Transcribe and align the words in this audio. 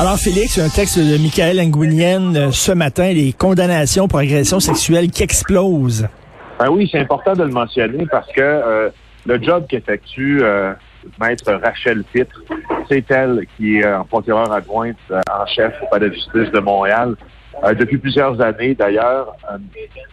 Alors, 0.00 0.16
Félix, 0.16 0.56
un 0.60 0.68
texte 0.68 0.96
de 0.96 1.20
Michael 1.20 1.58
Nguyen 1.70 2.36
euh, 2.36 2.52
ce 2.52 2.70
matin, 2.70 3.12
les 3.12 3.32
condamnations 3.32 4.06
pour 4.06 4.20
agression 4.20 4.60
sexuelle 4.60 5.10
qui 5.10 5.24
explosent. 5.24 6.06
Ben 6.60 6.68
oui, 6.70 6.88
c'est 6.88 7.00
important 7.00 7.32
de 7.32 7.42
le 7.42 7.50
mentionner 7.50 8.06
parce 8.08 8.30
que 8.30 8.40
euh, 8.40 8.90
le 9.26 9.42
job 9.42 9.66
qu'effectue 9.68 10.38
euh, 10.40 10.72
Maître 11.20 11.52
Rachel 11.52 12.04
Pitre, 12.12 12.40
c'est 12.88 13.10
elle 13.10 13.44
qui 13.56 13.78
est 13.78 13.92
en 13.92 14.04
procureur 14.04 14.52
adjointe 14.52 14.98
en 15.10 15.46
chef 15.46 15.74
au 15.82 15.86
Palais 15.90 16.10
de 16.10 16.14
justice 16.14 16.52
de 16.52 16.60
Montréal. 16.60 17.16
depuis 17.76 17.98
plusieurs 17.98 18.40
années, 18.40 18.76
d'ailleurs, 18.76 19.34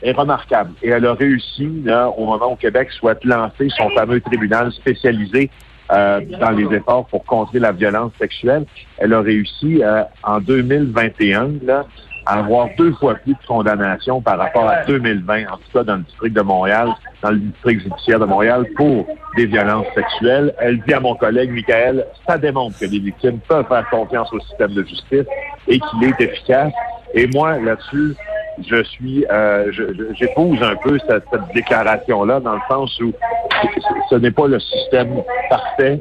est 0.01 0.13
remarquable. 0.13 0.71
Et 0.81 0.89
elle 0.89 1.05
a 1.05 1.13
réussi, 1.13 1.69
au 2.17 2.25
moment 2.25 2.53
où 2.53 2.55
Québec 2.55 2.89
souhaite 2.91 3.23
lancer 3.23 3.67
son 3.77 3.91
fameux 3.91 4.19
tribunal 4.19 4.71
spécialisé 4.71 5.51
euh, 5.91 6.21
dans 6.39 6.51
les 6.51 6.65
efforts 6.75 7.05
pour 7.07 7.25
contrer 7.25 7.59
la 7.59 7.71
violence 7.71 8.11
sexuelle. 8.19 8.65
Elle 8.97 9.13
a 9.13 9.21
réussi 9.21 9.83
euh, 9.83 10.03
en 10.23 10.39
2021 10.39 11.59
là, 11.63 11.85
à 12.25 12.39
avoir 12.39 12.69
deux 12.77 12.91
fois 12.93 13.15
plus 13.15 13.33
de 13.33 13.47
condamnations 13.47 14.21
par 14.21 14.37
rapport 14.37 14.67
à 14.67 14.83
2020, 14.85 15.43
en 15.43 15.57
tout 15.57 15.63
cas 15.73 15.83
dans 15.83 15.97
le 15.97 16.03
district 16.03 16.35
de 16.35 16.41
Montréal, 16.41 16.89
dans 17.21 17.31
le 17.31 17.37
district 17.37 17.83
judiciaire 17.83 18.19
de 18.19 18.25
Montréal, 18.25 18.65
pour 18.75 19.05
des 19.37 19.45
violences 19.45 19.87
sexuelles. 19.93 20.53
Elle 20.59 20.81
dit 20.81 20.93
à 20.93 20.99
mon 20.99 21.15
collègue 21.15 21.51
Michael, 21.51 22.05
ça 22.27 22.37
démontre 22.37 22.79
que 22.79 22.85
les 22.85 22.99
victimes 22.99 23.39
peuvent 23.47 23.67
faire 23.67 23.87
confiance 23.89 24.33
au 24.33 24.39
système 24.39 24.73
de 24.73 24.83
justice 24.83 25.25
et 25.67 25.79
qu'il 25.79 26.03
est 26.03 26.21
efficace. 26.21 26.73
Et 27.13 27.27
moi, 27.27 27.59
là-dessus, 27.59 28.15
je 28.63 28.83
suis, 28.83 29.25
euh, 29.31 29.71
j'épouse 30.13 30.61
un 30.61 30.75
peu 30.75 30.97
cette, 31.07 31.25
déclaration-là 31.53 32.39
dans 32.39 32.55
le 32.55 32.61
sens 32.69 32.99
où 32.99 33.13
ce 34.09 34.15
n'est 34.15 34.31
pas 34.31 34.47
le 34.47 34.59
système 34.59 35.21
parfait, 35.49 35.99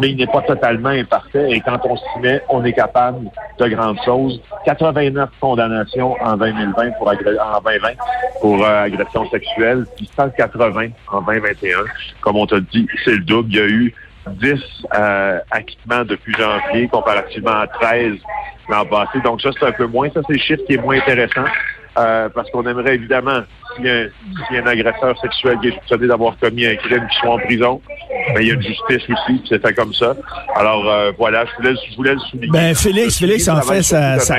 mais 0.00 0.10
il 0.10 0.16
n'est 0.16 0.26
pas 0.26 0.42
totalement 0.42 0.90
imparfait. 0.90 1.50
Et 1.50 1.60
quand 1.60 1.78
on 1.84 1.96
s'y 1.96 2.20
met, 2.20 2.42
on 2.48 2.64
est 2.64 2.72
capable 2.72 3.28
de 3.58 3.68
grandes 3.68 3.98
choses. 4.04 4.40
89 4.64 5.30
condamnations 5.40 6.16
en 6.20 6.36
2020 6.36 6.90
pour, 6.92 7.08
en 7.08 7.14
2020 7.14 7.88
pour 8.40 8.64
euh, 8.64 8.84
agression 8.84 9.28
sexuelle, 9.30 9.84
puis 9.96 10.08
180 10.16 10.88
en 11.10 11.22
2021. 11.22 11.78
Comme 12.20 12.36
on 12.36 12.46
t'a 12.46 12.60
dit, 12.60 12.86
c'est 13.04 13.12
le 13.12 13.24
double. 13.24 13.50
Il 13.50 13.56
y 13.56 13.60
a 13.60 13.66
eu 13.66 13.94
10 14.28 14.54
euh, 14.94 15.38
acquittements 15.50 16.04
depuis 16.04 16.32
janvier 16.34 16.88
comparativement 16.88 17.60
à 17.60 17.66
13 17.66 18.18
l'an 18.68 18.84
passé. 18.86 19.20
Donc 19.24 19.40
ça, 19.40 19.50
c'est 19.58 19.66
un 19.66 19.72
peu 19.72 19.86
moins. 19.86 20.08
Ça, 20.10 20.20
c'est 20.26 20.34
le 20.34 20.38
chiffre 20.38 20.62
qui 20.66 20.74
est 20.74 20.82
moins 20.82 20.96
intéressant. 20.96 21.44
Euh, 21.98 22.28
parce 22.34 22.50
qu'on 22.50 22.66
aimerait 22.66 22.94
évidemment, 22.94 23.42
s'il 23.76 23.84
y, 23.84 23.90
a 24.58 24.62
un 24.62 24.66
agresseur 24.66 25.18
sexuel 25.20 25.58
qui 25.60 25.68
est 25.68 25.72
soupçonné 25.72 26.06
d'avoir 26.06 26.38
commis 26.38 26.64
un 26.64 26.74
crime 26.76 27.06
qui 27.06 27.18
soit 27.18 27.34
en 27.34 27.38
prison, 27.38 27.82
mais 28.34 28.42
il 28.42 28.48
y 28.48 28.50
a 28.50 28.54
une 28.54 28.62
justice 28.62 29.02
aussi, 29.10 29.42
c'est 29.46 29.60
fait 29.60 29.74
comme 29.74 29.92
ça. 29.92 30.14
Alors 30.56 30.88
euh, 30.88 31.12
voilà, 31.18 31.44
je 31.44 31.56
voulais, 31.56 31.80
je 31.90 31.96
voulais 31.96 32.14
le 32.14 32.20
souligner. 32.20 32.50
Ben 32.50 32.74
Félix, 32.74 33.18
Félix, 33.18 33.46
en 33.48 33.60
fait, 33.60 33.82
ça, 33.82 34.18
ça, 34.20 34.36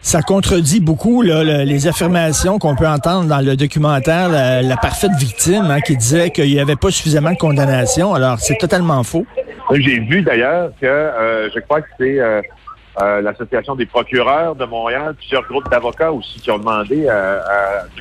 ça, 0.00 0.22
contredit 0.22 0.80
beaucoup 0.80 1.20
là, 1.20 1.44
les 1.44 1.86
affirmations 1.86 2.58
qu'on 2.58 2.76
peut 2.76 2.88
entendre 2.88 3.28
dans 3.28 3.44
le 3.44 3.56
documentaire 3.56 4.30
La, 4.30 4.76
parfaite 4.78 5.12
victime, 5.18 5.66
hein, 5.70 5.82
qui 5.82 5.98
disait 5.98 6.30
qu'il 6.30 6.50
n'y 6.50 6.60
avait 6.60 6.76
pas 6.76 6.90
suffisamment 6.90 7.32
de 7.32 7.38
condamnation. 7.38 8.14
Alors 8.14 8.38
c'est 8.38 8.56
totalement 8.56 9.02
faux. 9.04 9.26
J'ai 9.72 10.00
vu 10.00 10.22
d'ailleurs 10.22 10.70
que 10.80 10.86
euh, 10.86 11.50
je 11.54 11.60
crois 11.60 11.82
que 11.82 11.88
c'est 11.98 12.18
euh, 13.00 13.20
l'Association 13.20 13.76
des 13.76 13.86
procureurs 13.86 14.54
de 14.54 14.64
Montréal, 14.64 15.14
plusieurs 15.14 15.44
groupes 15.44 15.70
d'avocats 15.70 16.12
aussi 16.12 16.40
qui 16.40 16.50
ont 16.50 16.58
demandé, 16.58 17.06
euh, 17.08 17.38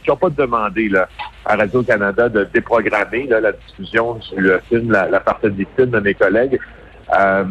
qui 0.01 0.09
n'ont 0.09 0.15
pas 0.15 0.29
demandé 0.29 0.89
là, 0.89 1.07
à 1.45 1.55
Radio-Canada 1.55 2.29
de 2.29 2.43
déprogrammer 2.53 3.27
la 3.27 3.51
diffusion 3.51 4.19
du 4.35 4.49
film 4.67 4.91
La, 4.91 5.07
la 5.07 5.19
partie 5.19 5.49
victime 5.49 5.91
de 5.91 5.99
mes 5.99 6.13
collègues, 6.13 6.59
euh, 7.17 7.43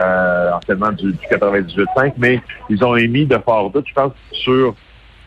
euh, 0.00 0.58
du, 0.92 1.12
du 1.12 1.26
98.5, 1.30 2.12
mais 2.18 2.40
ils 2.68 2.84
ont 2.84 2.96
émis 2.96 3.26
de 3.26 3.38
forts 3.38 3.70
doutes, 3.70 3.86
je 3.88 3.94
pense, 3.94 4.12
sur 4.32 4.74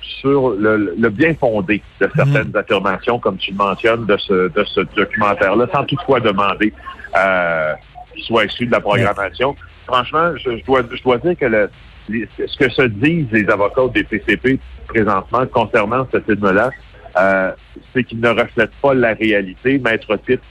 sur 0.02 0.52
le, 0.52 1.10
bien 1.10 1.34
fondé 1.34 1.82
de 2.02 2.10
certaines 2.16 2.50
mhm. 2.50 2.56
affirmations, 2.56 3.20
comme 3.20 3.38
tu 3.38 3.52
le 3.52 3.58
mentionnes, 3.58 4.06
de 4.06 4.18
ce, 4.18 4.50
de 4.50 4.64
ce 4.66 4.82
documentaire-là, 4.96 5.66
sans 5.74 5.86
toutefois 5.86 6.20
demander 6.20 6.74
euh, 7.18 7.74
qu'il 8.14 8.24
soit 8.24 8.46
issu 8.46 8.66
de 8.66 8.72
la 8.72 8.82
programmation 8.82 9.56
franchement, 9.86 10.36
je, 10.38 10.64
dois, 10.66 10.82
je 10.92 11.04
dois 11.04 11.18
dire 11.18 11.38
que 11.38 11.46
le, 11.46 11.70
ce 12.10 12.58
que 12.58 12.70
se 12.70 12.84
disent 12.84 13.32
les 13.32 13.48
avocats 13.50 13.88
des 13.94 14.04
PCP 14.04 14.60
présentement 14.88 15.46
concernant 15.48 16.08
ce 16.12 16.20
film-là, 16.20 16.70
euh, 17.18 17.52
c'est 17.94 18.04
qu'il 18.04 18.20
ne 18.20 18.30
reflète 18.30 18.72
pas 18.82 18.94
la 18.94 19.14
réalité. 19.14 19.78
Maître 19.80 20.16
Pitt, 20.18 20.42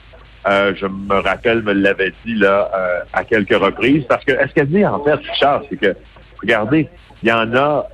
euh, 0.49 0.75
je 0.77 0.87
me 0.87 1.21
rappelle, 1.21 1.63
me 1.63 1.73
l'avait 1.73 2.13
dit 2.25 2.35
là 2.35 2.71
euh, 2.75 3.01
à 3.13 3.25
quelques 3.25 3.57
reprises, 3.57 4.05
parce 4.09 4.25
que 4.25 4.33
est-ce 4.33 4.53
qu'elle 4.55 4.69
dit 4.69 4.85
en 4.85 5.03
fait, 5.03 5.15
Richard, 5.15 5.63
c'est 5.69 5.77
que, 5.77 5.97
regardez, 6.41 6.89
il 7.23 7.29
y 7.29 7.33
en 7.33 7.55
a 7.55 7.87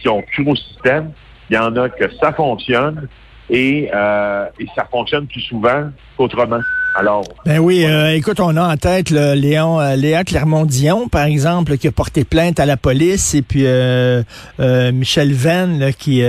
qui 0.00 0.08
ont 0.08 0.22
cru 0.22 0.44
au 0.48 0.56
système, 0.56 1.12
il 1.50 1.56
y 1.56 1.58
en 1.58 1.74
a 1.76 1.88
que 1.88 2.10
ça 2.20 2.32
fonctionne 2.32 3.08
et, 3.50 3.84
et 3.84 4.66
ça 4.76 4.84
fonctionne 4.90 5.26
plus 5.26 5.40
souvent 5.40 5.90
qu'autrement. 6.16 6.60
Alors, 7.00 7.22
ben 7.46 7.60
oui, 7.60 7.84
euh, 7.84 8.12
écoute, 8.16 8.40
on 8.40 8.56
a 8.56 8.72
en 8.72 8.76
tête 8.76 9.10
Léon, 9.10 9.80
euh, 9.80 9.94
Léa 9.94 10.24
Clermont-Dion, 10.24 11.06
par 11.06 11.26
exemple, 11.26 11.76
qui 11.78 11.86
a 11.86 11.92
porté 11.92 12.24
plainte 12.24 12.58
à 12.58 12.66
la 12.66 12.76
police, 12.76 13.36
et 13.36 13.42
puis 13.42 13.62
euh, 13.66 14.24
Michel 14.58 15.32
Venn, 15.32 15.92
qui 15.96 16.24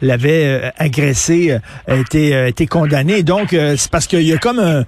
l'avait 0.00 0.70
agressé, 0.78 1.58
a 1.88 1.96
été, 1.96 2.46
été 2.46 2.68
condamné. 2.68 3.24
Donc, 3.24 3.48
c'est 3.50 3.90
parce 3.90 4.06
qu'il 4.06 4.22
y 4.22 4.32
a 4.32 4.38
comme 4.38 4.60
un... 4.60 4.84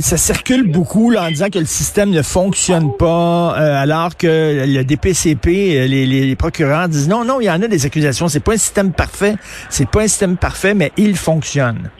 ça 0.00 0.16
circule 0.16 0.68
beaucoup 0.68 1.10
là, 1.10 1.26
en 1.26 1.28
disant 1.28 1.48
que 1.48 1.60
le 1.60 1.66
système 1.66 2.10
ne 2.10 2.22
fonctionne 2.22 2.96
pas, 2.98 3.52
alors 3.52 4.16
que 4.16 4.64
le 4.66 4.82
DPCP, 4.82 5.86
les, 5.86 6.04
les 6.04 6.36
procureurs 6.36 6.88
disent 6.88 7.08
non, 7.08 7.24
non, 7.24 7.40
il 7.40 7.44
y 7.44 7.50
en 7.50 7.62
a 7.62 7.68
des 7.68 7.86
accusations. 7.86 8.26
C'est 8.26 8.40
pas 8.40 8.54
un 8.54 8.58
système 8.58 8.90
parfait. 8.90 9.36
C'est 9.70 9.88
pas 9.88 10.02
un 10.02 10.08
système 10.08 10.36
parfait, 10.36 10.74
mais 10.74 10.90
il 10.96 11.16
fonctionne. 11.16 11.90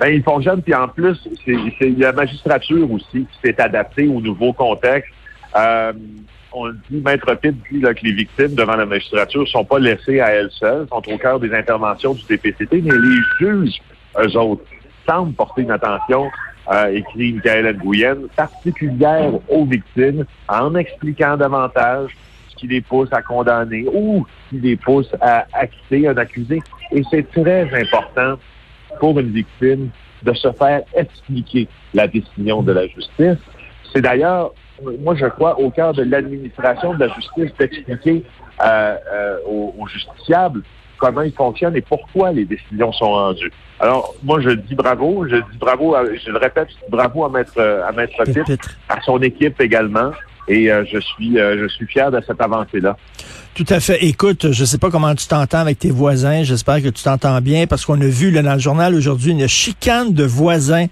Ben, 0.00 0.14
il 0.14 0.22
fonctionne, 0.22 0.62
puis 0.62 0.74
en 0.74 0.88
plus, 0.88 1.28
c'est 1.44 1.90
la 1.98 2.12
magistrature 2.12 2.90
aussi 2.90 3.26
qui 3.26 3.38
s'est 3.44 3.60
adaptée 3.60 4.08
au 4.08 4.18
nouveau 4.18 4.54
contexte. 4.54 5.12
Euh, 5.54 5.92
on 6.52 6.70
dit, 6.70 7.02
Maître 7.04 7.34
Pitt 7.34 7.54
dit 7.70 7.80
là, 7.80 7.92
que 7.92 8.02
les 8.04 8.12
victimes 8.12 8.54
devant 8.54 8.76
la 8.76 8.86
magistrature 8.86 9.46
sont 9.46 9.64
pas 9.64 9.78
laissées 9.78 10.20
à 10.20 10.30
elles 10.30 10.50
seules, 10.52 10.86
sont 10.88 11.02
au 11.06 11.18
cœur 11.18 11.38
des 11.38 11.52
interventions 11.52 12.14
du 12.14 12.22
DPCT, 12.22 12.80
mais 12.82 12.96
les 12.96 13.18
juges, 13.38 13.78
eux 14.18 14.36
autres, 14.38 14.62
semblent 15.06 15.34
porter 15.34 15.62
une 15.62 15.70
attention, 15.70 16.30
euh, 16.72 16.86
écrit 16.94 17.34
Michael 17.34 17.76
Nguyen, 17.76 18.16
particulière 18.34 19.32
aux 19.50 19.66
victimes, 19.66 20.24
en 20.48 20.74
expliquant 20.76 21.36
davantage 21.36 22.16
ce 22.48 22.56
qui 22.56 22.68
les 22.68 22.80
pousse 22.80 23.12
à 23.12 23.20
condamner 23.20 23.84
ou 23.92 24.26
ce 24.46 24.56
qui 24.56 24.62
les 24.62 24.76
pousse 24.76 25.14
à 25.20 25.44
acquitter 25.52 26.08
un 26.08 26.16
accusé. 26.16 26.62
Et 26.90 27.02
c'est 27.10 27.30
très 27.30 27.68
important 27.78 28.38
pour 29.00 29.18
une 29.18 29.32
victime 29.32 29.88
de 30.22 30.32
se 30.34 30.52
faire 30.52 30.82
expliquer 30.94 31.66
la 31.94 32.06
décision 32.06 32.62
de 32.62 32.72
la 32.72 32.86
justice. 32.86 33.38
C'est 33.92 34.02
d'ailleurs, 34.02 34.52
moi 35.00 35.14
je 35.16 35.26
crois, 35.26 35.58
au 35.58 35.70
cœur 35.70 35.94
de 35.94 36.02
l'administration 36.02 36.94
de 36.94 37.00
la 37.00 37.14
justice 37.14 37.50
d'expliquer 37.58 38.22
euh, 38.62 38.96
euh, 39.12 39.36
aux, 39.48 39.86
justiciables 39.88 40.62
comment 40.98 41.22
il 41.22 41.32
fonctionne 41.32 41.74
et 41.76 41.80
pourquoi 41.80 42.30
les 42.30 42.44
décisions 42.44 42.92
sont 42.92 43.10
rendues. 43.10 43.50
Alors, 43.80 44.14
moi, 44.22 44.38
je 44.40 44.50
dis 44.50 44.74
bravo, 44.74 45.26
je 45.26 45.36
dis 45.36 45.58
bravo, 45.58 45.96
je 46.22 46.30
le 46.30 46.36
répète, 46.36 46.68
bravo 46.90 47.24
à 47.24 47.30
Maître, 47.30 47.58
à 47.58 47.90
Maître 47.92 48.22
à 48.86 49.00
son 49.00 49.18
équipe 49.22 49.58
également, 49.62 50.10
et 50.48 50.70
euh, 50.70 50.84
je 50.90 50.98
suis 50.98 51.38
euh, 51.38 51.58
je 51.60 51.68
suis 51.68 51.86
fier 51.86 52.10
de 52.10 52.20
cette 52.26 52.40
avancée-là. 52.40 52.96
Tout 53.54 53.66
à 53.68 53.80
fait. 53.80 54.04
Écoute, 54.04 54.52
je 54.52 54.64
sais 54.64 54.78
pas 54.78 54.90
comment 54.90 55.14
tu 55.14 55.26
t'entends 55.26 55.58
avec 55.58 55.78
tes 55.78 55.90
voisins. 55.90 56.44
J'espère 56.44 56.80
que 56.82 56.88
tu 56.88 57.02
t'entends 57.02 57.40
bien 57.40 57.66
parce 57.66 57.84
qu'on 57.84 58.00
a 58.00 58.06
vu 58.06 58.30
là, 58.30 58.42
dans 58.42 58.54
le 58.54 58.60
journal 58.60 58.94
aujourd'hui 58.94 59.32
une 59.32 59.48
chicane 59.48 60.14
de 60.14 60.24
voisins 60.24 60.86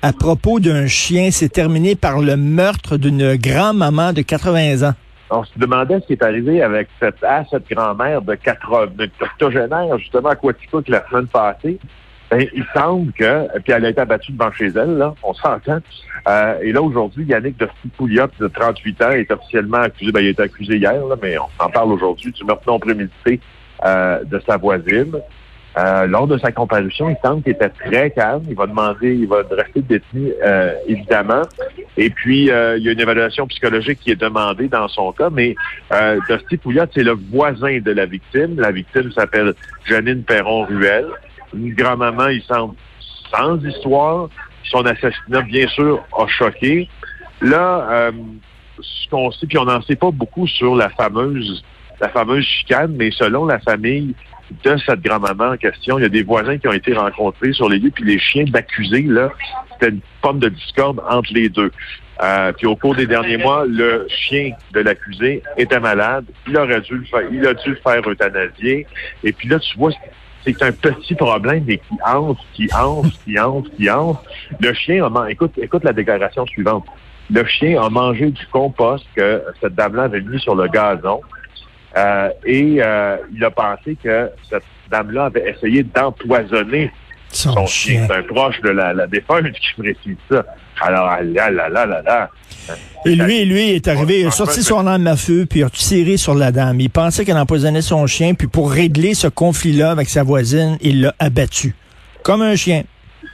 à 0.00 0.12
propos 0.12 0.60
d'un 0.60 0.86
chien. 0.86 1.30
C'est 1.30 1.48
terminé 1.48 1.96
par 1.96 2.20
le 2.20 2.36
meurtre 2.36 2.96
d'une 2.96 3.36
grand-maman 3.36 4.12
de 4.12 4.22
80 4.22 4.88
ans. 4.88 4.94
On 5.30 5.42
se 5.42 5.58
demandait 5.58 6.00
ce 6.00 6.06
qui 6.06 6.12
est 6.12 6.22
arrivé 6.22 6.62
avec 6.62 6.88
cette, 7.00 7.22
à 7.24 7.44
cette 7.50 7.68
grand-mère 7.68 8.22
de 8.22 8.34
80, 8.34 8.86
de 8.96 9.10
octogénaire, 9.20 9.98
justement, 9.98 10.28
à 10.28 10.36
Quaticook 10.36 10.88
la 10.88 11.04
semaine 11.08 11.26
passée. 11.26 11.78
Ben, 12.30 12.46
il 12.54 12.64
semble 12.74 13.12
que, 13.12 13.46
puis 13.60 13.72
elle 13.72 13.84
a 13.84 13.90
été 13.90 14.00
abattue 14.00 14.32
devant 14.32 14.50
chez 14.52 14.66
elle, 14.66 14.96
là, 14.96 15.14
on 15.22 15.34
s'entend. 15.34 15.78
Euh, 16.26 16.58
et 16.62 16.72
là, 16.72 16.82
aujourd'hui, 16.82 17.24
Yannick 17.26 17.58
de 17.58 17.68
Pouliot, 17.96 18.28
de 18.40 18.48
38 18.48 19.02
ans, 19.02 19.10
est 19.10 19.30
officiellement 19.30 19.78
accusé, 19.78 20.10
ben, 20.10 20.20
il 20.20 20.28
a 20.28 20.30
été 20.30 20.42
accusé 20.42 20.76
hier, 20.76 21.06
là, 21.06 21.16
mais 21.22 21.36
on 21.38 21.48
en 21.58 21.68
parle 21.68 21.92
aujourd'hui, 21.92 22.32
du 22.32 22.44
meurtre 22.44 22.64
non 22.66 22.78
prémédité 22.78 23.40
euh, 23.84 24.24
de 24.24 24.40
sa 24.46 24.56
voisine. 24.56 25.12
Euh, 25.76 26.06
lors 26.06 26.28
de 26.28 26.38
sa 26.38 26.52
comparution, 26.52 27.10
il 27.10 27.16
semble 27.20 27.42
qu'il 27.42 27.52
était 27.52 27.68
très 27.68 28.10
calme. 28.12 28.44
Il 28.48 28.54
va 28.54 28.68
demander, 28.68 29.12
il 29.12 29.26
va 29.26 29.38
rester 29.50 29.82
détenu, 29.82 30.32
évidemment. 30.86 31.42
Et 31.96 32.10
puis, 32.10 32.42
il 32.42 32.46
y 32.46 32.88
a 32.88 32.92
une 32.92 33.00
évaluation 33.00 33.48
psychologique 33.48 33.98
qui 34.00 34.12
est 34.12 34.20
demandée 34.20 34.68
dans 34.68 34.86
son 34.86 35.10
cas, 35.10 35.30
mais 35.30 35.56
euh, 35.92 36.20
Dusty 36.30 36.58
Pouliot, 36.58 36.84
c'est 36.94 37.02
le 37.02 37.18
voisin 37.32 37.80
de 37.80 37.90
la 37.90 38.06
victime. 38.06 38.54
La 38.60 38.70
victime 38.70 39.10
s'appelle 39.10 39.54
Janine 39.84 40.22
Perron-Ruel 40.22 41.06
une 41.56 41.74
grand-maman, 41.74 42.28
il 42.28 42.42
semble 42.42 42.74
sans 43.30 43.56
histoire. 43.64 44.28
Son 44.64 44.84
assassinat, 44.86 45.42
bien 45.42 45.68
sûr, 45.68 46.02
a 46.18 46.26
choqué. 46.26 46.88
Là, 47.40 47.86
euh, 47.90 48.12
ce 48.80 49.08
qu'on 49.10 49.30
sait, 49.30 49.46
puis 49.46 49.58
on 49.58 49.64
n'en 49.64 49.82
sait 49.82 49.96
pas 49.96 50.10
beaucoup 50.10 50.46
sur 50.46 50.74
la 50.74 50.88
fameuse 50.90 51.62
la 52.00 52.08
fameuse 52.08 52.44
chicane, 52.44 52.94
mais 52.96 53.10
selon 53.10 53.46
la 53.46 53.58
famille 53.60 54.14
de 54.62 54.76
cette 54.76 55.00
grand-maman 55.00 55.52
en 55.52 55.56
question, 55.56 55.98
il 55.98 56.02
y 56.02 56.04
a 56.04 56.10
des 56.10 56.22
voisins 56.22 56.58
qui 56.58 56.68
ont 56.68 56.72
été 56.72 56.92
rencontrés 56.92 57.52
sur 57.52 57.68
les 57.68 57.78
lieux, 57.78 57.90
puis 57.90 58.04
les 58.04 58.18
chiens 58.18 58.44
d'accusés, 58.44 59.02
là, 59.02 59.30
c'était 59.72 59.90
une 59.90 60.00
forme 60.20 60.38
de 60.38 60.48
discorde 60.48 61.00
entre 61.08 61.32
les 61.32 61.48
deux. 61.48 61.70
Euh, 62.22 62.52
puis 62.52 62.66
au 62.66 62.76
cours 62.76 62.94
des 62.94 63.06
derniers 63.06 63.38
mois, 63.38 63.64
le 63.66 64.06
chien 64.08 64.52
de 64.72 64.80
l'accusé 64.80 65.42
était 65.56 65.80
malade. 65.80 66.26
Il 66.46 66.56
aurait 66.56 66.80
dû 66.82 66.98
le 66.98 67.04
faire, 67.04 67.22
il 67.32 67.44
a 67.46 67.54
dû 67.54 67.70
le 67.70 67.76
faire 67.76 68.08
euthanasier. 68.08 68.86
Et 69.24 69.32
puis 69.32 69.48
là, 69.48 69.58
tu 69.58 69.76
vois, 69.76 69.90
c'est 70.44 70.62
un 70.62 70.72
petit 70.72 71.14
problème, 71.14 71.64
mais 71.66 71.78
qui 71.78 71.94
entre, 72.06 72.44
qui 72.52 72.68
entre, 72.74 73.24
qui 73.24 73.40
entre, 73.40 73.70
qui 73.76 73.90
entre. 73.90 74.22
Le 74.60 74.72
chien 74.74 75.04
a 75.04 75.08
mangé, 75.08 75.32
écoute, 75.32 75.52
écoute 75.56 75.84
la 75.84 75.92
déclaration 75.92 76.46
suivante. 76.46 76.84
Le 77.30 77.44
chien 77.46 77.80
a 77.82 77.88
mangé 77.88 78.30
du 78.30 78.46
compost 78.48 79.06
que 79.16 79.42
cette 79.60 79.74
dame-là 79.74 80.04
avait 80.04 80.20
mis 80.20 80.38
sur 80.40 80.54
le 80.54 80.68
gazon. 80.68 81.20
Euh, 81.96 82.28
et 82.44 82.78
euh, 82.82 83.16
il 83.32 83.42
a 83.44 83.50
pensé 83.50 83.96
que 84.02 84.30
cette 84.50 84.64
dame-là 84.90 85.26
avait 85.26 85.48
essayé 85.50 85.82
d'empoisonner 85.82 86.90
son, 87.36 87.66
chien. 87.66 88.06
C'est 88.08 88.14
un 88.14 88.22
proche 88.22 88.60
de 88.62 88.70
la, 88.70 88.92
la 88.92 89.06
défunte 89.06 89.52
qui 89.52 89.80
précise 89.80 90.16
ça. 90.30 90.44
Alors, 90.80 91.08
là, 91.22 91.50
là, 91.50 91.68
là, 91.68 91.86
là, 91.86 92.02
là. 92.02 92.30
Et 93.04 93.14
lui, 93.14 93.44
lui 93.44 93.70
est 93.70 93.88
arrivé, 93.88 94.20
il 94.20 94.26
a 94.26 94.30
sorti 94.30 94.62
son 94.62 94.86
arme 94.86 95.06
à 95.06 95.16
feu, 95.16 95.46
puis 95.48 95.60
il 95.60 95.64
a 95.64 95.70
tiré 95.70 96.16
sur 96.16 96.34
la 96.34 96.50
dame. 96.50 96.80
Il 96.80 96.90
pensait 96.90 97.24
qu'elle 97.24 97.36
empoisonnait 97.36 97.82
son 97.82 98.06
chien, 98.06 98.34
puis 98.34 98.48
pour 98.48 98.72
régler 98.72 99.14
ce 99.14 99.28
conflit-là 99.28 99.90
avec 99.90 100.08
sa 100.08 100.22
voisine, 100.22 100.78
il 100.80 101.02
l'a 101.02 101.14
abattu. 101.18 101.74
Comme 102.22 102.42
un 102.42 102.56
chien. 102.56 102.84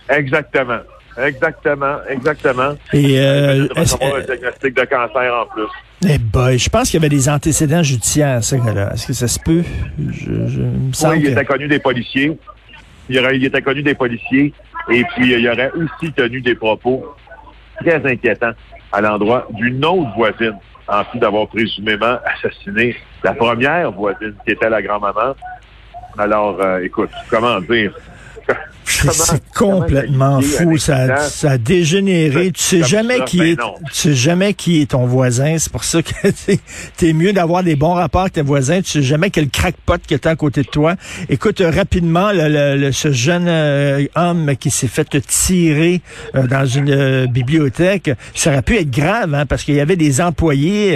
Exactement. 0.08 0.81
Exactement, 1.19 1.96
exactement. 2.08 2.75
Et 2.93 3.19
euh, 3.19 3.67
un 3.76 4.20
diagnostic 4.25 4.75
de 4.75 4.85
cancer 4.85 5.35
en 5.35 5.46
plus. 5.46 5.67
Eh 6.08 6.19
boy, 6.19 6.58
je 6.58 6.69
pense 6.70 6.91
qu'il 6.91 7.00
y 7.00 7.03
avait 7.03 7.14
des 7.14 7.29
antécédents 7.29 7.82
judiciaires, 7.82 8.43
ça, 8.43 8.56
là. 8.56 8.93
Est-ce 8.94 9.06
que 9.06 9.12
ça 9.12 9.29
se 9.29 9.38
peut? 9.38 9.62
Je, 9.99 10.49
je 10.49 10.61
me 10.61 11.11
oui, 11.11 11.20
il 11.20 11.26
était 11.29 11.44
connu 11.44 11.69
des 11.69 11.79
policiers. 11.79 12.38
Il, 13.11 13.19
aurait, 13.19 13.37
il 13.37 13.45
était 13.45 13.61
connu 13.61 13.83
des 13.83 13.95
policiers. 13.95 14.55
Et 14.89 15.05
puis, 15.05 15.33
il 15.33 15.49
aurait 15.49 15.73
aussi 15.73 16.12
tenu 16.12 16.41
des 16.41 16.55
propos 16.55 17.05
très 17.81 17.97
inquiétants 18.07 18.53
à 18.93 19.01
l'endroit 19.01 19.49
d'une 19.51 19.85
autre 19.85 20.15
voisine, 20.17 20.57
en 20.87 21.05
plus 21.05 21.19
d'avoir 21.19 21.49
présumément 21.49 22.19
assassiné 22.25 22.97
la 23.25 23.35
première 23.35 23.91
voisine, 23.91 24.35
qui 24.45 24.53
était 24.53 24.71
la 24.71 24.81
grand-maman. 24.81 25.35
Alors, 26.19 26.61
euh, 26.61 26.85
écoute, 26.85 27.11
comment 27.29 27.61
dire? 27.61 27.93
C'est 29.12 29.43
complètement 29.55 30.41
fou. 30.41 30.76
Ça, 30.79 31.17
ça 31.17 31.52
a 31.52 31.58
dégénéré. 31.58 32.52
Tu 32.52 32.62
sais 32.62 32.82
jamais 32.82 33.20
qui 33.25 33.41
est, 33.41 33.56
tu 33.56 33.93
sais 33.93 34.14
jamais 34.14 34.55
qui 34.55 34.82
est 34.82 34.91
ton 34.91 35.06
voisin. 35.06 35.56
C'est 35.58 35.73
pour 35.73 35.85
ça 35.85 36.02
que 36.02 36.11
t'es 36.97 37.12
mieux 37.12 37.32
d'avoir 37.32 37.62
des 37.62 37.76
bons 37.76 37.94
rapports 37.94 38.23
avec 38.23 38.35
tes 38.35 38.43
voisins. 38.43 38.81
Tu 38.82 38.91
sais 38.91 39.02
jamais 39.02 39.31
quel 39.31 39.49
crackpot 39.49 39.99
qui 40.06 40.14
est 40.14 40.26
à 40.26 40.37
côté 40.37 40.62
de 40.62 40.69
toi. 40.69 40.97
Écoute, 41.29 41.61
euh, 41.61 41.70
rapidement, 41.70 42.31
le, 42.32 42.91
ce 42.93 43.12
jeune 43.12 43.49
euh, 43.49 44.05
homme 44.14 44.56
qui 44.56 44.70
s'est 44.70 44.88
fait 44.88 45.20
tirer 45.26 46.00
euh, 46.35 46.46
dans 46.46 46.67
une 46.67 47.26
bibliothèque, 47.26 48.11
ça 48.35 48.50
aurait 48.50 48.62
pu 48.62 48.76
être 48.76 48.91
grave, 48.91 49.35
hein, 49.35 49.46
parce 49.46 49.64
qu'il 49.64 49.75
y 49.75 49.81
avait 49.81 49.96
des 49.96 50.20
employés 50.20 50.91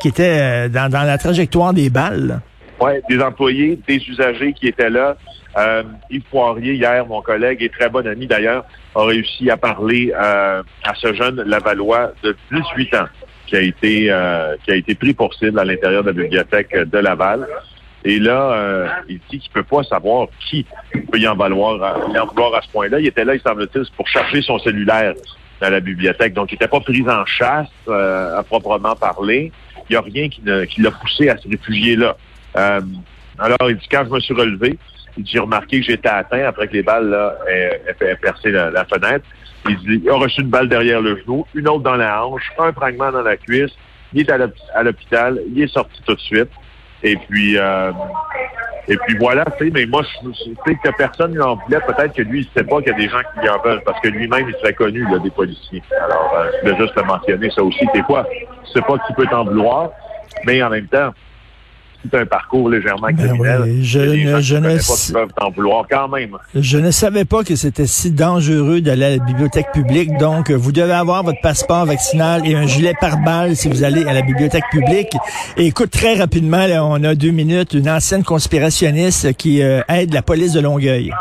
qui 0.00 0.08
étaient 0.08 0.68
dans, 0.68 0.90
dans 0.90 1.02
la 1.02 1.18
trajectoire 1.18 1.72
des 1.72 1.90
balles. 1.90 2.40
Oui, 2.80 2.92
des 3.08 3.20
employés, 3.20 3.78
des 3.86 3.96
usagers 4.08 4.52
qui 4.52 4.68
étaient 4.68 4.90
là. 4.90 5.16
Euh, 5.56 5.82
Yves 6.10 6.22
Poirier, 6.30 6.74
hier, 6.74 7.06
mon 7.06 7.20
collègue 7.20 7.62
et 7.62 7.68
très 7.68 7.88
bon 7.88 8.06
ami 8.06 8.26
d'ailleurs, 8.26 8.64
a 8.94 9.04
réussi 9.04 9.50
à 9.50 9.56
parler 9.56 10.12
euh, 10.14 10.62
à 10.84 10.94
ce 10.94 11.12
jeune 11.12 11.42
Lavallois 11.42 12.12
de 12.22 12.36
18 12.50 12.94
ans 12.94 13.06
qui 13.46 13.56
a 13.56 13.60
été 13.60 14.06
euh, 14.10 14.56
qui 14.64 14.70
a 14.70 14.76
été 14.76 14.94
pris 14.94 15.12
pour 15.12 15.34
cible 15.34 15.58
à 15.58 15.64
l'intérieur 15.64 16.02
de 16.02 16.10
la 16.10 16.22
bibliothèque 16.22 16.74
de 16.74 16.98
Laval. 16.98 17.46
Et 18.04 18.18
là, 18.18 18.52
euh, 18.52 18.88
il 19.08 19.20
dit 19.30 19.38
qu'il 19.38 19.50
peut 19.52 19.62
pas 19.62 19.82
savoir 19.84 20.28
qui 20.48 20.66
peut 21.10 21.18
y 21.18 21.28
en 21.28 21.36
valoir, 21.36 21.76
y 22.12 22.18
en 22.18 22.26
à 22.26 22.62
ce 22.62 22.68
point-là. 22.72 22.98
Il 22.98 23.06
était 23.06 23.24
là, 23.24 23.34
il 23.34 23.40
semble-t-il, 23.40 23.84
pour 23.96 24.08
chercher 24.08 24.42
son 24.42 24.58
cellulaire 24.58 25.14
dans 25.60 25.70
la 25.70 25.78
bibliothèque. 25.78 26.32
Donc, 26.32 26.50
il 26.50 26.54
n'était 26.54 26.66
pas 26.66 26.80
pris 26.80 27.04
en 27.08 27.24
chasse 27.26 27.68
à 27.88 28.42
proprement 28.42 28.96
parler. 28.96 29.52
Il 29.88 29.92
n'y 29.92 29.96
a 29.96 30.00
rien 30.00 30.28
qui, 30.28 30.42
qui 30.68 30.80
l'a 30.80 30.90
poussé 30.90 31.28
à 31.28 31.36
se 31.36 31.46
réfugier 31.46 31.94
là. 31.94 32.16
alors, 32.54 33.70
il 33.70 33.76
dit, 33.76 33.86
quand 33.88 34.04
je 34.04 34.10
me 34.10 34.18
suis 34.18 34.34
relevé, 34.34 34.76
j'ai 35.24 35.38
remarqué 35.38 35.80
que 35.80 35.86
j'étais 35.86 36.08
atteint 36.08 36.44
après 36.44 36.68
que 36.68 36.74
les 36.74 36.82
balles 36.82 37.08
là, 37.08 37.36
aient, 37.48 38.16
percé 38.20 38.50
la, 38.50 38.84
fenêtre. 38.84 39.24
Il, 39.68 40.08
a 40.08 40.14
reçu 40.14 40.40
une 40.40 40.48
balle 40.48 40.68
derrière 40.68 41.00
le 41.00 41.16
genou, 41.18 41.46
une 41.54 41.68
autre 41.68 41.82
dans 41.82 41.96
la 41.96 42.24
hanche, 42.24 42.50
un 42.58 42.72
fragment 42.72 43.12
dans 43.12 43.22
la 43.22 43.36
cuisse. 43.36 43.72
Il 44.12 44.20
est 44.20 44.30
à 44.74 44.82
l'hôpital, 44.82 45.40
il 45.48 45.62
est 45.62 45.72
sorti 45.72 46.00
tout 46.04 46.14
de 46.14 46.20
suite. 46.20 46.50
Et 47.02 47.16
puis, 47.16 47.58
euh, 47.58 47.92
et 48.88 48.96
puis 48.96 49.16
voilà, 49.18 49.44
tu 49.58 49.64
sais, 49.64 49.70
mais 49.72 49.86
moi, 49.86 50.02
je 50.02 50.32
sais 50.32 50.74
que 50.82 50.96
personne 50.96 51.34
n'en 51.34 51.56
voulait. 51.56 51.80
Peut-être 51.80 52.14
que 52.14 52.22
lui, 52.22 52.40
il 52.40 52.46
ne 52.46 52.60
sait 52.60 52.68
pas 52.68 52.78
qu'il 52.78 52.92
y 52.92 52.94
a 52.94 52.98
des 52.98 53.08
gens 53.08 53.20
qui 53.40 53.48
en 53.48 53.60
veulent, 53.62 53.82
parce 53.84 54.00
que 54.00 54.08
lui-même, 54.08 54.48
il 54.48 54.54
serait 54.56 54.74
connu, 54.74 55.04
là, 55.10 55.18
des 55.18 55.30
policiers. 55.30 55.82
Alors, 56.04 56.34
euh, 56.36 56.50
je 56.52 56.60
voulais 56.68 56.78
juste 56.80 56.94
te 56.94 57.00
mentionner 57.00 57.50
ça 57.50 57.62
aussi. 57.62 57.84
Des 57.94 58.02
fois, 58.02 58.26
tu 58.64 58.72
sais 58.72 58.82
pas 58.82 58.98
qui 59.06 59.14
peut 59.14 59.26
t'en 59.26 59.44
vouloir, 59.44 59.90
mais 60.46 60.62
en 60.62 60.70
même 60.70 60.86
temps, 60.88 61.12
c'est 62.02 62.18
un 62.18 62.26
parcours 62.26 62.68
légèrement 62.68 63.08
ben 63.08 63.16
criminel. 63.16 63.82
je, 63.82 64.00
ne, 64.00 64.40
je 64.40 64.56
ne 64.56 65.50
vouloir 65.54 65.86
quand 65.90 66.08
même. 66.08 66.36
Je 66.54 66.78
ne 66.78 66.90
savais 66.90 67.24
pas 67.24 67.44
que 67.44 67.56
c'était 67.56 67.86
si 67.86 68.10
dangereux 68.10 68.80
d'aller 68.80 69.04
à 69.04 69.10
la 69.10 69.24
bibliothèque 69.24 69.72
publique. 69.72 70.16
Donc, 70.18 70.50
vous 70.50 70.72
devez 70.72 70.92
avoir 70.92 71.22
votre 71.22 71.40
passeport 71.40 71.86
vaccinal 71.86 72.42
et 72.46 72.54
un 72.54 72.66
gilet 72.66 72.94
pare-balles 73.00 73.56
si 73.56 73.68
vous 73.68 73.84
allez 73.84 74.04
à 74.04 74.12
la 74.12 74.22
bibliothèque 74.22 74.64
publique. 74.70 75.16
Et 75.56 75.66
écoute, 75.66 75.90
très 75.90 76.14
rapidement, 76.14 76.66
là, 76.66 76.84
on 76.84 77.02
a 77.04 77.14
deux 77.14 77.30
minutes, 77.30 77.74
une 77.74 77.88
ancienne 77.88 78.24
conspirationniste 78.24 79.34
qui 79.36 79.62
euh, 79.62 79.80
aide 79.88 80.12
la 80.12 80.22
police 80.22 80.52
de 80.52 80.60
Longueuil. 80.60 81.12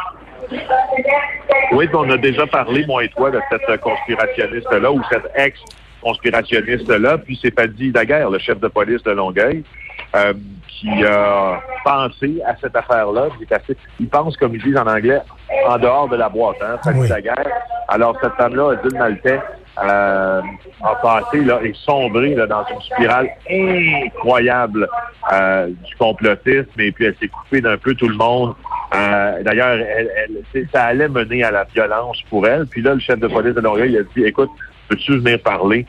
Oui, 1.74 1.88
on 1.94 2.10
a 2.10 2.18
déjà 2.18 2.46
parlé, 2.48 2.86
moi 2.86 3.04
et 3.04 3.10
toi, 3.10 3.32
de 3.32 3.40
cette 3.50 3.80
conspirationniste-là 3.80 4.92
ou 4.92 5.02
cette 5.10 5.32
ex-conspirationniste-là. 5.36 7.20
Puis 7.20 7.40
c'est 7.42 7.52
Paddy 7.52 7.92
Daguerre, 7.92 8.30
le 8.30 8.40
chef 8.40 8.60
de 8.60 8.68
police 8.68 9.02
de 9.04 9.12
Longueuil. 9.12 9.64
Euh, 10.16 10.34
qui 10.80 11.04
a 11.06 11.62
pensé 11.84 12.42
à 12.46 12.56
cette 12.60 12.76
affaire-là. 12.76 13.28
Il, 14.00 14.08
pense, 14.08 14.38
comme 14.38 14.56
ils 14.56 14.64
disent 14.64 14.78
en 14.78 14.88
anglais, 14.88 15.20
en 15.68 15.78
dehors 15.78 16.08
de 16.10 16.16
la 16.16 16.30
boîte, 16.30 16.58
hein, 16.62 16.78
oui. 16.96 17.08
la 17.08 17.22
guerre. 17.22 17.48
Alors, 17.88 18.18
cette 18.22 18.34
femme-là, 18.34 18.74
Edith 18.74 18.98
Maltais, 18.98 19.40
euh, 19.82 20.42
a 20.84 20.96
passé 20.96 21.44
là, 21.44 21.60
et 21.64 21.74
sombré 21.86 22.36
là, 22.36 22.46
dans 22.46 22.66
une 22.68 22.82
spirale 22.82 23.30
incroyable 23.50 24.88
euh, 25.32 25.68
du 25.68 25.96
complotisme 25.96 26.80
et 26.80 26.92
puis 26.92 27.06
elle 27.06 27.16
s'est 27.22 27.30
coupée 27.30 27.62
d'un 27.62 27.78
peu 27.78 27.96
tout 27.96 28.10
le 28.10 28.16
monde. 28.16 28.54
Euh, 28.94 29.42
D'ailleurs, 29.44 29.78
elle, 29.80 30.12
elle, 30.54 30.68
ça 30.74 30.84
allait 30.84 31.08
mener 31.08 31.44
à 31.44 31.52
la 31.52 31.64
violence 31.64 32.22
pour 32.30 32.46
elle. 32.46 32.66
Puis 32.66 32.82
là, 32.82 32.94
le 32.94 33.00
chef 33.00 33.20
de 33.20 33.28
police 33.28 33.56
de 33.56 33.62
Longueuil 33.62 33.98
a 33.98 34.04
dit, 34.16 34.26
écoute, 34.26 34.50
peux-tu 34.90 35.18
venir 35.20 35.40
parler 35.42 35.86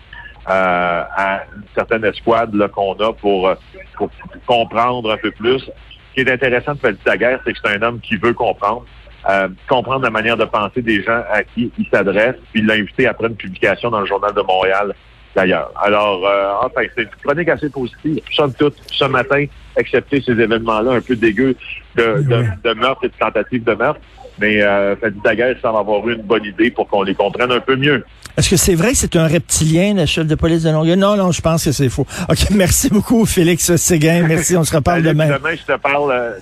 euh, 0.48 1.02
à 1.16 1.42
une 1.54 1.62
certaine 1.74 2.04
escouade 2.04 2.56
qu'on 2.68 2.94
a 2.94 3.12
pour, 3.12 3.50
pour, 3.96 4.10
comprendre 4.46 5.12
un 5.12 5.16
peu 5.16 5.30
plus. 5.30 5.60
Ce 5.60 6.14
qui 6.14 6.20
est 6.20 6.30
intéressant 6.30 6.74
de 6.74 7.16
guerre, 7.16 7.40
c'est 7.44 7.52
que 7.52 7.58
c'est 7.64 7.76
un 7.76 7.82
homme 7.82 8.00
qui 8.00 8.16
veut 8.16 8.34
comprendre. 8.34 8.84
Euh, 9.30 9.48
comprendre 9.68 10.02
la 10.02 10.10
manière 10.10 10.36
de 10.36 10.44
penser 10.44 10.82
des 10.82 11.00
gens 11.02 11.22
à 11.30 11.44
qui 11.44 11.70
il 11.78 11.86
s'adresse, 11.92 12.34
puis 12.50 12.60
il 12.60 12.66
l'a 12.66 12.74
invité 12.74 13.06
après 13.06 13.28
une 13.28 13.36
publication 13.36 13.88
dans 13.88 14.00
le 14.00 14.06
Journal 14.06 14.34
de 14.34 14.42
Montréal 14.42 14.94
d'ailleurs. 15.34 15.70
Alors, 15.80 16.26
euh, 16.26 16.52
enfin, 16.62 16.82
c'est 16.94 17.02
une 17.02 17.08
chronique 17.22 17.48
assez 17.48 17.68
positive. 17.68 18.20
Somme 18.32 18.52
toute, 18.54 18.76
ce 18.90 19.04
matin, 19.04 19.44
excepté 19.76 20.20
ces 20.20 20.32
événements-là 20.32 20.92
un 20.92 21.00
peu 21.00 21.16
dégueux 21.16 21.56
de, 21.96 22.22
de, 22.22 22.44
de 22.64 22.74
meurtre 22.74 23.04
et 23.04 23.08
de 23.08 23.14
tentative 23.18 23.64
de 23.64 23.74
meurtre, 23.74 24.00
mais 24.38 24.62
euh, 24.62 24.96
Fadi 24.96 25.18
Daguerre 25.22 25.56
semble 25.60 25.78
avoir 25.78 26.08
eu 26.08 26.14
une 26.14 26.22
bonne 26.22 26.44
idée 26.44 26.70
pour 26.70 26.88
qu'on 26.88 27.02
les 27.02 27.14
comprenne 27.14 27.52
un 27.52 27.60
peu 27.60 27.76
mieux. 27.76 28.04
Est-ce 28.36 28.48
que 28.48 28.56
c'est 28.56 28.74
vrai 28.74 28.92
que 28.92 28.96
c'est 28.96 29.16
un 29.16 29.26
reptilien, 29.26 29.94
le 29.94 30.06
chef 30.06 30.26
de 30.26 30.34
police 30.34 30.62
de 30.62 30.70
Longueuil? 30.70 30.96
Non, 30.96 31.16
non, 31.16 31.32
je 31.32 31.42
pense 31.42 31.64
que 31.64 31.72
c'est 31.72 31.90
faux. 31.90 32.06
OK, 32.28 32.50
merci 32.50 32.88
beaucoup, 32.88 33.26
Félix 33.26 33.76
Séguin. 33.76 34.26
Merci, 34.26 34.56
on 34.56 34.64
se 34.64 34.74
reparle 34.74 35.02
demain. 35.02 35.28
Demain, 35.28 35.54
je 35.54 35.72
te 35.72 35.78
parle... 35.78 36.36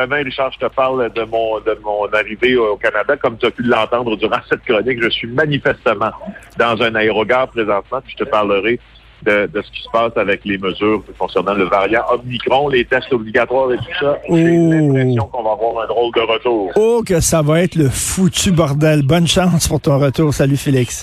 Demain, 0.00 0.22
Richard, 0.22 0.50
je 0.52 0.66
te 0.66 0.72
parle 0.72 1.12
de 1.12 1.22
mon, 1.24 1.60
de 1.60 1.78
mon 1.84 2.06
arrivée 2.14 2.56
au 2.56 2.76
Canada. 2.76 3.18
Comme 3.18 3.36
tu 3.36 3.44
as 3.44 3.50
pu 3.50 3.62
l'entendre 3.62 4.16
durant 4.16 4.40
cette 4.48 4.62
chronique, 4.62 5.02
je 5.02 5.10
suis 5.10 5.28
manifestement 5.28 6.10
dans 6.58 6.80
un 6.80 6.94
aérogare 6.94 7.48
présentement, 7.48 8.00
puis 8.02 8.14
je 8.18 8.24
te 8.24 8.28
parlerai 8.28 8.80
de, 9.22 9.46
de, 9.52 9.60
ce 9.60 9.70
qui 9.70 9.82
se 9.82 9.90
passe 9.92 10.16
avec 10.16 10.42
les 10.46 10.56
mesures 10.56 11.02
concernant 11.18 11.52
le 11.52 11.64
variant 11.64 12.02
Omicron, 12.10 12.68
les 12.68 12.86
tests 12.86 13.12
obligatoires 13.12 13.70
et 13.72 13.76
tout 13.76 13.84
ça. 14.00 14.16
J'ai 14.30 14.58
oh. 14.58 14.70
l'impression 14.72 15.26
qu'on 15.26 15.42
va 15.42 15.50
avoir 15.50 15.84
un 15.84 15.86
drôle 15.86 16.14
de 16.14 16.20
retour. 16.20 16.72
Oh, 16.76 17.02
que 17.06 17.20
ça 17.20 17.42
va 17.42 17.60
être 17.60 17.74
le 17.74 17.90
foutu 17.90 18.52
bordel. 18.52 19.02
Bonne 19.02 19.26
chance 19.26 19.68
pour 19.68 19.80
ton 19.80 19.98
retour. 19.98 20.32
Salut, 20.32 20.56
Félix. 20.56 20.98